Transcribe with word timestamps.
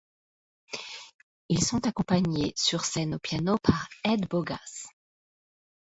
Ils 1.49 1.63
sont 1.63 1.85
accompagnés 1.85 2.53
sur 2.55 2.85
scène 2.85 3.13
au 3.13 3.19
piano 3.19 3.59
par 3.59 3.87
Ed 4.03 4.27
Bogas. 4.27 4.87